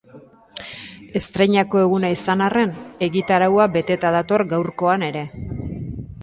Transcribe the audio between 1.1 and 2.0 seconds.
Estreinako